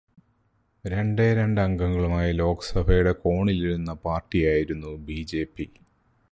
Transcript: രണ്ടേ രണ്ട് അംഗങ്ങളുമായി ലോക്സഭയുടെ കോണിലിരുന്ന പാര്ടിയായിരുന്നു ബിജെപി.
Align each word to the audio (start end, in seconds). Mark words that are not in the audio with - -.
രണ്ടേ 0.85 1.33
രണ്ട് 1.33 1.61
അംഗങ്ങളുമായി 1.61 2.31
ലോക്സഭയുടെ 2.33 3.11
കോണിലിരുന്ന 3.23 3.93
പാര്ടിയായിരുന്നു 4.05 4.93
ബിജെപി. 5.07 5.67